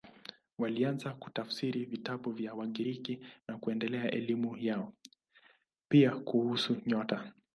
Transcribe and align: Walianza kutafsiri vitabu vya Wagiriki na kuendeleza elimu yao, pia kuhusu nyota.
Walianza 0.59 1.13
kutafsiri 1.13 1.85
vitabu 1.85 2.31
vya 2.31 2.53
Wagiriki 2.53 3.19
na 3.47 3.57
kuendeleza 3.57 4.11
elimu 4.11 4.57
yao, 4.57 4.93
pia 5.91 6.15
kuhusu 6.17 6.75
nyota. 6.85 7.33